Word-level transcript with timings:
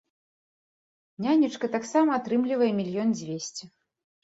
Нянечка 1.25 1.65
таксама 1.77 2.17
атрымлівае 2.23 2.71
мільён 2.81 3.09
дзвесце. 3.21 3.73